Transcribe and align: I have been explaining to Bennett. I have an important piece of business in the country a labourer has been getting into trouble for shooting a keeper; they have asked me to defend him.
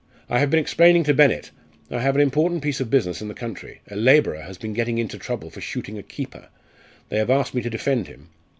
I 0.31 0.39
have 0.39 0.49
been 0.49 0.59
explaining 0.59 1.03
to 1.03 1.13
Bennett. 1.13 1.51
I 1.91 1.99
have 1.99 2.15
an 2.15 2.23
important 2.23 2.63
piece 2.63 2.79
of 2.81 2.89
business 2.89 3.21
in 3.21 3.27
the 3.27 3.35
country 3.35 3.81
a 3.87 3.95
labourer 3.95 4.41
has 4.41 4.57
been 4.57 4.73
getting 4.73 4.97
into 4.97 5.19
trouble 5.19 5.51
for 5.51 5.61
shooting 5.61 5.99
a 5.99 6.01
keeper; 6.01 6.47
they 7.09 7.19
have 7.19 7.29
asked 7.29 7.53
me 7.53 7.61
to 7.61 7.69
defend 7.69 8.07
him. 8.07 8.29